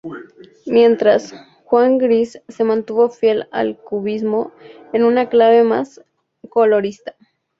Mientras, 0.65 1.31
Juan 1.63 1.99
Gris 1.99 2.41
se 2.47 2.63
mantuvo 2.63 3.11
fiel 3.11 3.47
al 3.51 3.77
cubismo 3.77 4.51
en 4.93 5.03
una 5.03 5.29
clave 5.29 5.63
más 5.63 6.01
colorista. 6.49 7.13